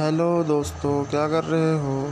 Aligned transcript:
Hello 0.00 0.44
दोस्तों 0.44 1.04
क्या 1.04 1.28
कर 1.28 1.44
रहे 1.44 1.72
हो? 1.74 2.08